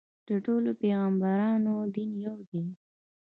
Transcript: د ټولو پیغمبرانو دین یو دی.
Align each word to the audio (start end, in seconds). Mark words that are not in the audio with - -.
د 0.27 0.29
ټولو 0.45 0.69
پیغمبرانو 0.81 1.73
دین 1.95 2.11
یو 2.25 2.37
دی. 2.49 2.63